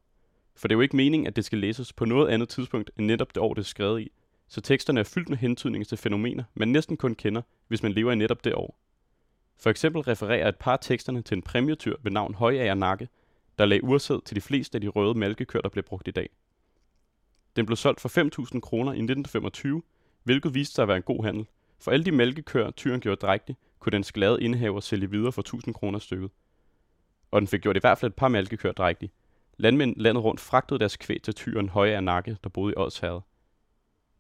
For 0.60 0.68
det 0.68 0.74
er 0.74 0.76
jo 0.76 0.80
ikke 0.80 0.96
meningen, 0.96 1.26
at 1.26 1.36
det 1.36 1.44
skal 1.44 1.58
læses 1.58 1.92
på 1.92 2.04
noget 2.04 2.28
andet 2.28 2.48
tidspunkt 2.48 2.90
end 2.98 3.06
netop 3.06 3.34
det 3.34 3.42
år, 3.42 3.54
det 3.54 3.60
er 3.62 3.66
skrevet 3.66 4.00
i. 4.00 4.10
Så 4.48 4.60
teksterne 4.60 5.00
er 5.00 5.04
fyldt 5.04 5.28
med 5.28 5.38
hentydninger 5.38 5.84
til 5.84 5.98
fænomener, 5.98 6.44
man 6.54 6.68
næsten 6.68 6.96
kun 6.96 7.14
kender, 7.14 7.42
hvis 7.68 7.82
man 7.82 7.92
lever 7.92 8.12
i 8.12 8.14
netop 8.14 8.44
det 8.44 8.54
år. 8.54 8.78
For 9.58 9.70
eksempel 9.70 10.02
refererer 10.02 10.48
et 10.48 10.56
par 10.56 10.76
teksterne 10.76 11.22
til 11.22 11.36
en 11.36 11.42
præmietyr 11.42 11.96
ved 12.02 12.12
navn 12.12 12.34
Højager 12.34 12.74
Nakke, 12.74 13.08
der 13.58 13.66
lagde 13.66 13.84
ursæd 13.84 14.20
til 14.24 14.36
de 14.36 14.40
fleste 14.40 14.76
af 14.76 14.80
de 14.80 14.88
røde 14.88 15.14
malkekør, 15.14 15.60
der 15.60 15.68
blev 15.68 15.84
brugt 15.84 16.08
i 16.08 16.10
dag. 16.10 16.28
Den 17.56 17.66
blev 17.66 17.76
solgt 17.76 18.00
for 18.00 18.08
5.000 18.54 18.60
kroner 18.60 18.92
i 18.92 19.02
1925, 19.02 19.82
hvilket 20.22 20.54
viste 20.54 20.74
sig 20.74 20.82
at 20.82 20.88
være 20.88 20.96
en 20.96 21.02
god 21.02 21.24
handel. 21.24 21.46
For 21.78 21.90
alle 21.90 22.04
de 22.04 22.12
mælkekør, 22.12 22.70
tyren 22.70 23.00
gjorde 23.00 23.20
drægtig, 23.20 23.56
kunne 23.78 23.92
den 23.92 24.02
glade 24.02 24.42
indehaver 24.42 24.80
sælge 24.80 25.10
videre 25.10 25.32
for 25.32 25.42
1000 25.42 25.74
kroner 25.74 25.98
stykket. 25.98 26.30
Og 27.30 27.40
den 27.40 27.48
fik 27.48 27.60
gjort 27.60 27.76
i 27.76 27.80
hvert 27.80 27.98
fald 27.98 28.12
et 28.12 28.16
par 28.16 28.28
mælkekør 28.28 28.72
drægtig. 28.72 29.10
Landmænd 29.60 29.96
landet 29.96 30.24
rundt 30.24 30.40
fragtede 30.40 30.78
deres 30.78 30.96
kvæg 30.96 31.22
til 31.22 31.34
tyren 31.34 31.68
Høje 31.68 31.96
af 31.96 32.04
Nakke, 32.04 32.36
der 32.44 32.48
boede 32.48 32.72
i 32.72 32.76
Odsherred. 32.76 33.20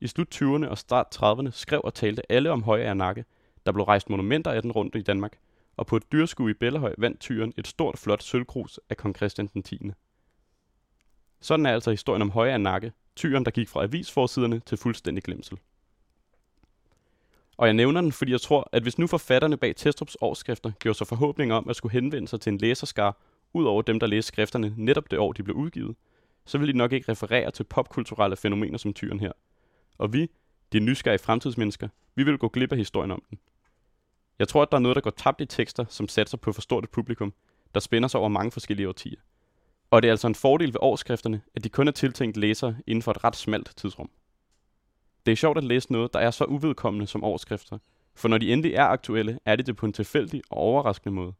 I 0.00 0.06
slut 0.06 0.34
20'erne 0.34 0.68
og 0.68 0.78
start 0.78 1.06
30'erne 1.16 1.50
skrev 1.50 1.80
og 1.84 1.94
talte 1.94 2.32
alle 2.32 2.50
om 2.50 2.62
Høje 2.62 2.82
af 2.82 2.96
Nakke. 2.96 3.24
Der 3.66 3.72
blev 3.72 3.84
rejst 3.84 4.10
monumenter 4.10 4.50
af 4.50 4.62
den 4.62 4.72
rundt 4.72 4.94
i 4.94 5.02
Danmark, 5.02 5.38
og 5.76 5.86
på 5.86 5.96
et 5.96 6.12
dyrskue 6.12 6.50
i 6.50 6.54
Bellehøj 6.54 6.94
vandt 6.98 7.20
tyren 7.20 7.52
et 7.56 7.66
stort 7.66 7.98
flot 7.98 8.22
sølvkrus 8.22 8.80
af 8.90 8.96
kong 8.96 9.16
Christian 9.16 9.46
den 9.54 9.62
10. 9.62 9.90
Sådan 11.40 11.66
er 11.66 11.72
altså 11.72 11.90
historien 11.90 12.22
om 12.22 12.30
Høje 12.30 12.52
af 12.52 12.60
Nakke, 12.60 12.92
tyren, 13.16 13.44
der 13.44 13.50
gik 13.50 13.68
fra 13.68 13.82
avisforsiderne 13.82 14.60
til 14.60 14.78
fuldstændig 14.78 15.24
glemsel. 15.24 15.58
Og 17.56 17.66
jeg 17.66 17.74
nævner 17.74 18.00
den, 18.00 18.12
fordi 18.12 18.32
jeg 18.32 18.40
tror, 18.40 18.68
at 18.72 18.82
hvis 18.82 18.98
nu 18.98 19.06
forfatterne 19.06 19.56
bag 19.56 19.76
Testrups 19.76 20.16
årskrifter 20.20 20.72
gjorde 20.78 20.98
sig 20.98 21.06
forhåbninger 21.06 21.54
om 21.54 21.68
at 21.68 21.76
skulle 21.76 21.92
henvende 21.92 22.28
sig 22.28 22.40
til 22.40 22.52
en 22.52 22.58
læserskar, 22.58 23.16
ud 23.52 23.64
over 23.64 23.82
dem, 23.82 24.00
der 24.00 24.06
læste 24.06 24.28
skrifterne 24.28 24.74
netop 24.76 25.10
det 25.10 25.18
år, 25.18 25.32
de 25.32 25.42
blev 25.42 25.56
udgivet, 25.56 25.96
så 26.44 26.58
vil 26.58 26.68
de 26.68 26.72
nok 26.72 26.92
ikke 26.92 27.12
referere 27.12 27.50
til 27.50 27.64
popkulturelle 27.64 28.36
fænomener 28.36 28.78
som 28.78 28.94
tyren 28.94 29.20
her. 29.20 29.32
Og 29.98 30.12
vi, 30.12 30.30
de 30.72 30.80
nysgerrige 30.80 31.18
fremtidsmennesker, 31.18 31.88
vi 32.14 32.22
vil 32.22 32.38
gå 32.38 32.48
glip 32.48 32.72
af 32.72 32.78
historien 32.78 33.10
om 33.10 33.22
den. 33.30 33.38
Jeg 34.38 34.48
tror, 34.48 34.62
at 34.62 34.70
der 34.70 34.76
er 34.76 34.82
noget, 34.82 34.94
der 34.94 35.00
går 35.00 35.10
tabt 35.10 35.40
i 35.40 35.46
tekster, 35.46 35.84
som 35.88 36.08
satser 36.08 36.36
på 36.36 36.52
for 36.52 36.60
stort 36.60 36.84
et 36.84 36.90
publikum, 36.90 37.32
der 37.74 37.80
spænder 37.80 38.08
sig 38.08 38.20
over 38.20 38.28
mange 38.28 38.50
forskellige 38.50 38.88
årtier. 38.88 39.20
Og 39.90 40.02
det 40.02 40.08
er 40.08 40.12
altså 40.12 40.26
en 40.26 40.34
fordel 40.34 40.68
ved 40.68 40.80
årskrifterne, 40.80 41.42
at 41.54 41.64
de 41.64 41.68
kun 41.68 41.88
er 41.88 41.92
tiltænkt 41.92 42.36
læsere 42.36 42.76
inden 42.86 43.02
for 43.02 43.10
et 43.10 43.24
ret 43.24 43.36
smalt 43.36 43.72
tidsrum. 43.76 44.10
Det 45.26 45.32
er 45.32 45.36
sjovt 45.36 45.58
at 45.58 45.64
læse 45.64 45.92
noget, 45.92 46.14
der 46.14 46.20
er 46.20 46.30
så 46.30 46.44
uvedkommende 46.44 47.06
som 47.06 47.24
årskrifter, 47.24 47.78
for 48.14 48.28
når 48.28 48.38
de 48.38 48.52
endelig 48.52 48.74
er 48.74 48.84
aktuelle, 48.84 49.38
er 49.44 49.56
det 49.56 49.66
det 49.66 49.76
på 49.76 49.86
en 49.86 49.92
tilfældig 49.92 50.42
og 50.50 50.56
overraskende 50.56 51.14
måde. 51.14 51.32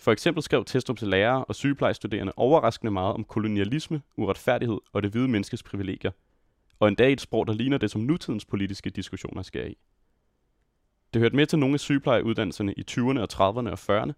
For 0.00 0.12
eksempel 0.12 0.42
skrev 0.42 0.64
Testrup 0.64 0.98
til 0.98 1.08
lærere 1.08 1.44
og 1.44 1.54
sygeplejestuderende 1.54 2.32
overraskende 2.36 2.90
meget 2.90 3.14
om 3.14 3.24
kolonialisme, 3.24 4.02
uretfærdighed 4.16 4.78
og 4.92 5.02
det 5.02 5.10
hvide 5.10 5.28
menneskes 5.28 5.62
privilegier, 5.62 6.10
og 6.78 6.88
endda 6.88 7.08
i 7.08 7.12
et 7.12 7.20
sprog, 7.20 7.46
der 7.46 7.52
ligner 7.52 7.78
det, 7.78 7.90
som 7.90 8.00
nutidens 8.00 8.44
politiske 8.44 8.90
diskussioner 8.90 9.42
sker 9.42 9.64
i. 9.64 9.76
Det 11.14 11.20
hørte 11.20 11.36
med 11.36 11.46
til 11.46 11.58
nogle 11.58 11.74
af 11.74 11.80
sygeplejeuddannelserne 11.80 12.72
i 12.72 12.84
20'erne 12.90 13.20
og 13.20 13.28
30'erne 13.32 13.70
og 13.70 14.02
40'erne, 14.02 14.12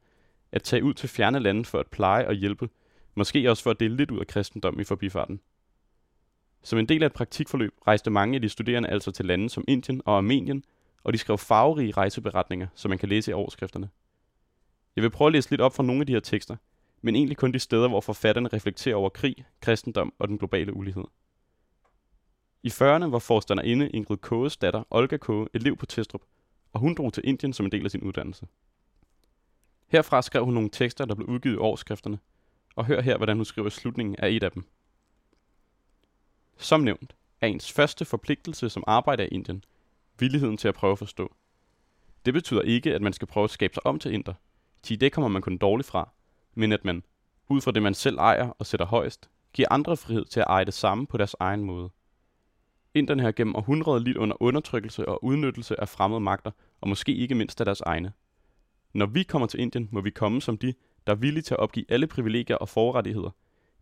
at 0.52 0.62
tage 0.62 0.84
ud 0.84 0.94
til 0.94 1.08
fjerne 1.08 1.38
lande 1.38 1.64
for 1.64 1.78
at 1.78 1.86
pleje 1.86 2.26
og 2.26 2.34
hjælpe, 2.34 2.68
måske 3.14 3.50
også 3.50 3.62
for 3.62 3.70
at 3.70 3.80
dele 3.80 3.96
lidt 3.96 4.10
ud 4.10 4.20
af 4.20 4.26
kristendom 4.26 4.80
i 4.80 4.84
forbifarten. 4.84 5.40
Som 6.62 6.78
en 6.78 6.86
del 6.86 7.02
af 7.02 7.06
et 7.06 7.12
praktikforløb 7.12 7.74
rejste 7.86 8.10
mange 8.10 8.34
af 8.34 8.40
de 8.40 8.48
studerende 8.48 8.88
altså 8.88 9.10
til 9.10 9.24
lande 9.24 9.50
som 9.50 9.64
Indien 9.68 10.02
og 10.04 10.16
Armenien, 10.16 10.64
og 11.04 11.12
de 11.12 11.18
skrev 11.18 11.38
farverige 11.38 11.92
rejseberetninger, 11.92 12.66
som 12.74 12.88
man 12.88 12.98
kan 12.98 13.08
læse 13.08 13.30
i 13.30 13.34
overskrifterne. 13.34 13.88
Jeg 14.96 15.02
vil 15.02 15.10
prøve 15.10 15.26
at 15.26 15.32
læse 15.32 15.50
lidt 15.50 15.60
op 15.60 15.74
fra 15.74 15.82
nogle 15.82 16.00
af 16.00 16.06
de 16.06 16.12
her 16.12 16.20
tekster, 16.20 16.56
men 17.02 17.16
egentlig 17.16 17.36
kun 17.36 17.52
de 17.52 17.58
steder, 17.58 17.88
hvor 17.88 18.00
forfatterne 18.00 18.48
reflekterer 18.48 18.96
over 18.96 19.08
krig, 19.08 19.36
kristendom 19.60 20.12
og 20.18 20.28
den 20.28 20.38
globale 20.38 20.76
ulighed. 20.76 21.04
I 22.62 22.68
40'erne 22.68 23.04
var 23.04 23.18
forstanderinde 23.18 23.90
Ingrid 23.90 24.16
Kåges 24.16 24.56
datter, 24.56 24.82
Olga 24.90 25.16
Kåge, 25.16 25.48
elev 25.54 25.76
på 25.76 25.86
Testrup, 25.86 26.22
og 26.72 26.80
hun 26.80 26.94
drog 26.94 27.12
til 27.12 27.22
Indien 27.26 27.52
som 27.52 27.66
en 27.66 27.72
del 27.72 27.84
af 27.84 27.90
sin 27.90 28.02
uddannelse. 28.02 28.46
Herfra 29.88 30.22
skrev 30.22 30.44
hun 30.44 30.54
nogle 30.54 30.70
tekster, 30.70 31.04
der 31.04 31.14
blev 31.14 31.28
udgivet 31.28 31.54
i 31.54 31.58
årskrifterne, 31.58 32.18
og 32.76 32.84
hør 32.86 33.00
her, 33.00 33.16
hvordan 33.16 33.36
hun 33.36 33.44
skriver 33.44 33.68
slutningen 33.68 34.16
af 34.18 34.30
et 34.30 34.42
af 34.42 34.52
dem. 34.52 34.66
Som 36.56 36.80
nævnt 36.80 37.16
er 37.40 37.46
ens 37.46 37.72
første 37.72 38.04
forpligtelse 38.04 38.70
som 38.70 38.84
arbejder 38.86 39.24
i 39.24 39.28
Indien 39.28 39.64
villigheden 40.18 40.56
til 40.56 40.68
at 40.68 40.74
prøve 40.74 40.92
at 40.92 40.98
forstå. 40.98 41.34
Det 42.24 42.34
betyder 42.34 42.62
ikke, 42.62 42.94
at 42.94 43.02
man 43.02 43.12
skal 43.12 43.28
prøve 43.28 43.44
at 43.44 43.50
skabe 43.50 43.74
sig 43.74 43.86
om 43.86 43.98
til 43.98 44.12
inder, 44.12 44.34
til 44.82 45.00
det 45.00 45.12
kommer 45.12 45.28
man 45.28 45.42
kun 45.42 45.58
dårligt 45.58 45.88
fra, 45.88 46.08
men 46.54 46.72
at 46.72 46.84
man, 46.84 47.02
ud 47.48 47.60
fra 47.60 47.70
det 47.70 47.82
man 47.82 47.94
selv 47.94 48.18
ejer 48.18 48.48
og 48.48 48.66
sætter 48.66 48.86
højst, 48.86 49.30
giver 49.52 49.68
andre 49.70 49.96
frihed 49.96 50.24
til 50.24 50.40
at 50.40 50.46
eje 50.48 50.64
det 50.64 50.74
samme 50.74 51.06
på 51.06 51.16
deres 51.16 51.36
egen 51.40 51.64
måde. 51.64 51.90
Inderne 52.94 53.22
har 53.22 53.32
gennem 53.32 53.56
århundreder 53.56 53.98
lidt 53.98 54.16
under 54.16 54.42
undertrykkelse 54.42 55.08
og 55.08 55.24
udnyttelse 55.24 55.80
af 55.80 55.88
fremmede 55.88 56.20
magter, 56.20 56.50
og 56.80 56.88
måske 56.88 57.14
ikke 57.14 57.34
mindst 57.34 57.60
af 57.60 57.64
deres 57.64 57.80
egne. 57.80 58.12
Når 58.92 59.06
vi 59.06 59.22
kommer 59.22 59.46
til 59.48 59.60
Indien, 59.60 59.88
må 59.92 60.00
vi 60.00 60.10
komme 60.10 60.42
som 60.42 60.58
de, 60.58 60.74
der 61.06 61.12
er 61.12 61.16
villige 61.16 61.42
til 61.42 61.54
at 61.54 61.60
opgive 61.60 61.86
alle 61.88 62.06
privilegier 62.06 62.56
og 62.56 62.68
forrettigheder, 62.68 63.30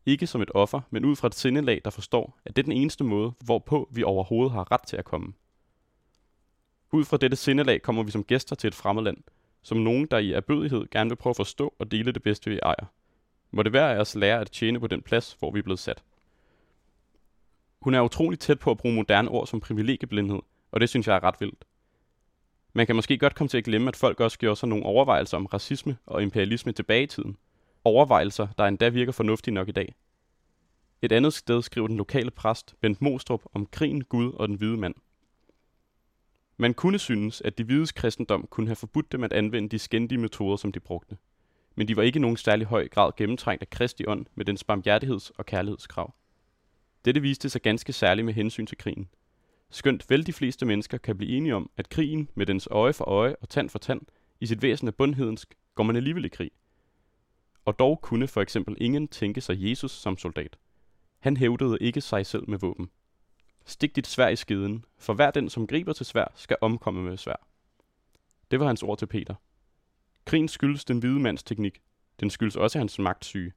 ikke 0.06 0.26
som 0.26 0.42
et 0.42 0.50
offer, 0.54 0.80
men 0.90 1.04
ud 1.04 1.16
fra 1.16 1.26
et 1.26 1.34
sindelag, 1.34 1.80
der 1.84 1.90
forstår, 1.90 2.38
at 2.44 2.56
det 2.56 2.62
er 2.62 2.64
den 2.64 2.72
eneste 2.72 3.04
måde, 3.04 3.32
hvorpå 3.44 3.88
vi 3.92 4.02
overhovedet 4.02 4.52
har 4.52 4.72
ret 4.72 4.82
til 4.86 4.96
at 4.96 5.04
komme. 5.04 5.32
Ud 6.92 7.04
fra 7.04 7.16
dette 7.16 7.36
sindelag 7.36 7.82
kommer 7.82 8.02
vi 8.02 8.10
som 8.10 8.24
gæster 8.24 8.56
til 8.56 8.68
et 8.68 8.74
fremmed 8.74 9.02
land, 9.02 9.16
som 9.62 9.78
nogen, 9.78 10.06
der 10.06 10.18
i 10.18 10.32
erbødighed 10.32 10.86
gerne 10.90 11.10
vil 11.10 11.16
prøve 11.16 11.30
at 11.30 11.36
forstå 11.36 11.74
og 11.78 11.90
dele 11.90 12.12
det 12.12 12.22
bedste, 12.22 12.50
vi 12.50 12.58
ejer. 12.62 12.86
Må 13.50 13.62
det 13.62 13.72
være 13.72 13.94
af 13.94 14.00
os 14.00 14.14
lære 14.14 14.40
at 14.40 14.50
tjene 14.50 14.80
på 14.80 14.86
den 14.86 15.02
plads, 15.02 15.36
hvor 15.38 15.50
vi 15.50 15.58
er 15.58 15.62
blevet 15.62 15.78
sat. 15.78 16.02
Hun 17.80 17.94
er 17.94 18.00
utrolig 18.00 18.38
tæt 18.38 18.58
på 18.58 18.70
at 18.70 18.78
bruge 18.78 18.94
moderne 18.94 19.28
ord 19.28 19.46
som 19.46 19.60
privilegieblindhed, 19.60 20.40
og 20.72 20.80
det 20.80 20.88
synes 20.88 21.06
jeg 21.06 21.16
er 21.16 21.24
ret 21.24 21.40
vildt. 21.40 21.64
Man 22.72 22.86
kan 22.86 22.96
måske 22.96 23.18
godt 23.18 23.34
komme 23.34 23.48
til 23.48 23.58
at 23.58 23.64
glemme, 23.64 23.88
at 23.88 23.96
folk 23.96 24.20
også 24.20 24.38
gjorde 24.38 24.56
sig 24.56 24.68
nogle 24.68 24.84
overvejelser 24.84 25.36
om 25.36 25.46
racisme 25.46 25.96
og 26.06 26.22
imperialisme 26.22 26.72
tilbage 26.72 27.02
i 27.02 27.06
tiden– 27.06 27.36
overvejelser, 27.84 28.48
der 28.58 28.64
endda 28.64 28.88
virker 28.88 29.12
fornuftige 29.12 29.54
nok 29.54 29.68
i 29.68 29.72
dag. 29.72 29.94
Et 31.02 31.12
andet 31.12 31.34
sted 31.34 31.62
skriver 31.62 31.86
den 31.86 31.96
lokale 31.96 32.30
præst, 32.30 32.74
Bent 32.80 33.02
Mostrup, 33.02 33.42
om 33.54 33.66
krigen, 33.66 34.04
Gud 34.04 34.32
og 34.32 34.48
den 34.48 34.56
hvide 34.56 34.76
mand. 34.76 34.94
Man 36.60 36.74
kunne 36.74 36.98
synes, 36.98 37.40
at 37.40 37.58
de 37.58 37.64
hvides 37.64 37.92
kristendom 37.92 38.46
kunne 38.50 38.66
have 38.66 38.76
forbudt 38.76 39.12
dem 39.12 39.24
at 39.24 39.32
anvende 39.32 39.68
de 39.68 39.78
skændige 39.78 40.18
metoder, 40.18 40.56
som 40.56 40.72
de 40.72 40.80
brugte. 40.80 41.16
Men 41.74 41.88
de 41.88 41.96
var 41.96 42.02
ikke 42.02 42.16
i 42.16 42.20
nogen 42.20 42.36
særlig 42.36 42.66
høj 42.66 42.88
grad 42.88 43.12
gennemtrængt 43.16 43.62
af 43.62 43.70
Kristi 43.70 44.04
ånd 44.06 44.26
med 44.34 44.44
dens 44.44 44.64
barmhjertigheds- 44.64 45.30
og 45.38 45.46
kærlighedskrav. 45.46 46.14
Dette 47.04 47.22
viste 47.22 47.50
sig 47.50 47.62
ganske 47.62 47.92
særligt 47.92 48.24
med 48.24 48.34
hensyn 48.34 48.66
til 48.66 48.78
krigen. 48.78 49.08
Skønt 49.70 50.10
vel 50.10 50.26
de 50.26 50.32
fleste 50.32 50.66
mennesker 50.66 50.98
kan 50.98 51.16
blive 51.16 51.36
enige 51.36 51.54
om, 51.54 51.70
at 51.76 51.88
krigen 51.88 52.28
med 52.34 52.46
dens 52.46 52.68
øje 52.70 52.92
for 52.92 53.04
øje 53.04 53.36
og 53.40 53.48
tand 53.48 53.70
for 53.70 53.78
tand 53.78 54.00
i 54.40 54.46
sit 54.46 54.62
væsen 54.62 54.88
er 54.88 54.92
bundhedensk, 54.92 55.54
går 55.74 55.84
man 55.84 55.96
alligevel 55.96 56.24
i 56.24 56.28
krig 56.28 56.50
og 57.64 57.78
dog 57.78 58.00
kunne 58.02 58.28
for 58.28 58.40
eksempel 58.40 58.76
ingen 58.80 59.08
tænke 59.08 59.40
sig 59.40 59.70
Jesus 59.70 59.90
som 59.90 60.18
soldat. 60.18 60.58
Han 61.18 61.36
hævdede 61.36 61.78
ikke 61.80 62.00
sig 62.00 62.26
selv 62.26 62.50
med 62.50 62.58
våben. 62.58 62.90
Stik 63.70 63.96
dit 63.96 64.06
svær 64.06 64.28
i 64.28 64.36
skeden, 64.36 64.84
for 64.98 65.14
hver 65.14 65.30
den, 65.30 65.48
som 65.48 65.66
griber 65.66 65.92
til 65.92 66.06
svær, 66.06 66.32
skal 66.34 66.56
omkomme 66.60 67.02
med 67.02 67.16
svær. 67.16 67.46
Det 68.50 68.60
var 68.60 68.66
hans 68.66 68.82
ord 68.82 68.98
til 68.98 69.06
Peter. 69.06 69.34
Krigen 70.24 70.48
skyldes 70.48 70.84
den 70.84 70.98
hvide 70.98 71.20
mands 71.20 71.42
teknik. 71.42 71.80
Den 72.20 72.30
skyldes 72.30 72.56
også 72.56 72.78
hans 72.78 72.98
magtsyge. 72.98 73.52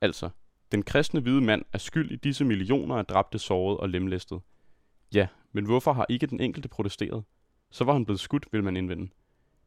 Altså, 0.00 0.30
den 0.72 0.82
kristne 0.82 1.20
hvide 1.20 1.40
mand 1.40 1.64
er 1.72 1.78
skyld 1.78 2.10
i 2.10 2.16
disse 2.16 2.44
millioner 2.44 2.96
af 2.96 3.06
dræbte, 3.06 3.38
sårede 3.38 3.80
og 3.80 3.88
lemlæstede. 3.88 4.40
Ja, 5.14 5.26
men 5.52 5.64
hvorfor 5.64 5.92
har 5.92 6.06
ikke 6.08 6.26
den 6.26 6.40
enkelte 6.40 6.68
protesteret? 6.68 7.24
Så 7.70 7.84
var 7.84 7.92
han 7.92 8.04
blevet 8.04 8.20
skudt, 8.20 8.46
vil 8.52 8.64
man 8.64 8.76
indvende. 8.76 9.08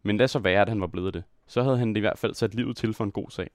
Men 0.04 0.18
da 0.18 0.28
så 0.28 0.40
være, 0.40 0.62
at 0.62 0.70
han 0.70 0.82
var 0.82 0.88
blevet 0.88 1.14
det. 1.14 1.24
Så 1.48 1.64
havde 1.64 1.78
han 1.78 1.98
i 1.98 2.00
hvert 2.00 2.20
fald 2.20 2.34
sat 2.34 2.56
livet 2.56 2.78
til 2.78 2.94
for 2.94 3.04
en 3.04 3.12
god 3.12 3.30
sag. 3.30 3.50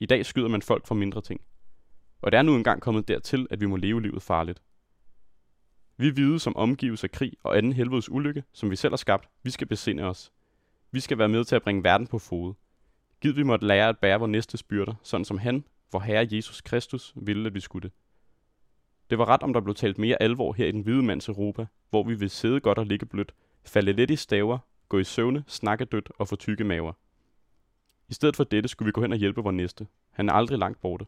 I 0.00 0.06
dag 0.06 0.26
skyder 0.26 0.48
man 0.48 0.62
folk 0.62 0.86
for 0.86 0.94
mindre 0.94 1.20
ting. 1.20 1.40
Og 2.22 2.32
det 2.32 2.38
er 2.38 2.42
nu 2.42 2.56
engang 2.56 2.82
kommet 2.82 3.08
dertil, 3.08 3.46
at 3.50 3.60
vi 3.60 3.66
må 3.66 3.76
leve 3.76 4.02
livet 4.02 4.22
farligt. 4.22 4.62
Vi 5.96 6.08
hvide, 6.08 6.38
som 6.38 6.56
omgives 6.56 7.04
af 7.04 7.10
krig 7.10 7.32
og 7.42 7.58
anden 7.58 7.72
helvedes 7.72 8.10
ulykke, 8.10 8.44
som 8.52 8.70
vi 8.70 8.76
selv 8.76 8.92
har 8.92 8.96
skabt, 8.96 9.28
vi 9.42 9.50
skal 9.50 9.66
besinde 9.66 10.02
os. 10.02 10.32
Vi 10.90 11.00
skal 11.00 11.18
være 11.18 11.28
med 11.28 11.44
til 11.44 11.56
at 11.56 11.62
bringe 11.62 11.84
verden 11.84 12.06
på 12.06 12.18
fod. 12.18 12.54
Gid 13.20 13.32
vi 13.32 13.42
måtte 13.42 13.66
lære 13.66 13.88
at 13.88 13.98
bære 13.98 14.18
vores 14.18 14.30
næste 14.30 14.64
byrder, 14.68 14.94
sådan 15.02 15.24
som 15.24 15.38
han, 15.38 15.64
vor 15.92 16.00
Herre 16.00 16.28
Jesus 16.30 16.60
Kristus, 16.60 17.12
ville, 17.16 17.46
at 17.46 17.54
vi 17.54 17.60
skulle. 17.60 17.90
Det 19.10 19.18
var 19.18 19.28
ret, 19.28 19.42
om 19.42 19.52
der 19.52 19.60
blev 19.60 19.74
talt 19.74 19.98
mere 19.98 20.22
alvor 20.22 20.52
her 20.52 20.66
i 20.66 20.72
den 20.72 20.80
hvide 20.80 21.02
mands 21.02 21.28
Europa, 21.28 21.66
hvor 21.90 22.02
vi 22.02 22.14
vil 22.14 22.30
sidde 22.30 22.60
godt 22.60 22.78
og 22.78 22.86
ligge 22.86 23.06
blødt, 23.06 23.34
falde 23.64 23.92
let 23.92 24.10
i 24.10 24.16
staver, 24.16 24.58
gå 24.88 24.98
i 24.98 25.04
søvne, 25.04 25.44
snakke 25.46 25.84
dødt 25.84 26.10
og 26.18 26.28
få 26.28 26.36
tykke 26.36 26.64
maver. 26.64 26.92
I 28.08 28.14
stedet 28.14 28.36
for 28.36 28.44
dette 28.44 28.68
skulle 28.68 28.86
vi 28.86 28.92
gå 28.92 29.00
hen 29.00 29.12
og 29.12 29.18
hjælpe 29.18 29.42
vores 29.42 29.56
næste. 29.56 29.86
Han 30.10 30.28
er 30.28 30.32
aldrig 30.32 30.58
langt 30.58 30.80
borte. 30.80 31.06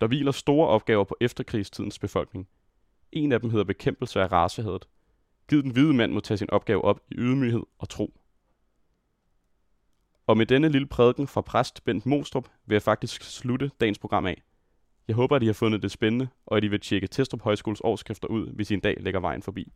Der 0.00 0.06
hviler 0.06 0.32
store 0.32 0.68
opgaver 0.68 1.04
på 1.04 1.16
efterkrigstidens 1.20 1.98
befolkning. 1.98 2.48
En 3.12 3.32
af 3.32 3.40
dem 3.40 3.50
hedder 3.50 3.64
bekæmpelse 3.64 4.20
af 4.20 4.32
racehadet. 4.32 4.88
Gid 5.48 5.62
den 5.62 5.70
hvide 5.70 5.94
mand 5.94 6.12
må 6.12 6.20
tage 6.20 6.38
sin 6.38 6.50
opgave 6.50 6.84
op 6.84 7.00
i 7.10 7.14
ydmyghed 7.14 7.62
og 7.78 7.88
tro. 7.88 8.20
Og 10.26 10.36
med 10.36 10.46
denne 10.46 10.68
lille 10.68 10.86
prædiken 10.86 11.26
fra 11.26 11.40
præst 11.40 11.84
Bent 11.84 12.06
Mostrup 12.06 12.48
vil 12.66 12.74
jeg 12.74 12.82
faktisk 12.82 13.22
slutte 13.22 13.70
dagens 13.80 13.98
program 13.98 14.26
af. 14.26 14.42
Jeg 15.08 15.16
håber, 15.16 15.36
at 15.36 15.42
I 15.42 15.46
har 15.46 15.52
fundet 15.52 15.82
det 15.82 15.90
spændende, 15.90 16.28
og 16.46 16.56
at 16.56 16.64
I 16.64 16.68
vil 16.68 16.80
tjekke 16.80 17.06
Testrup 17.06 17.42
Højskoles 17.42 17.80
årskrifter 17.84 18.28
ud, 18.28 18.50
hvis 18.52 18.70
I 18.70 18.74
en 18.74 18.80
dag 18.80 18.96
lægger 19.00 19.20
vejen 19.20 19.42
forbi. 19.42 19.72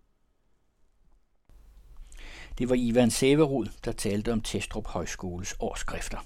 Det 2.59 2.69
var 2.69 2.75
Ivan 2.78 3.11
Severud, 3.11 3.66
der 3.85 3.93
talte 3.93 4.33
om 4.33 4.40
Testrup 4.40 4.87
Højskoles 4.87 5.57
årskrifter. 5.61 6.19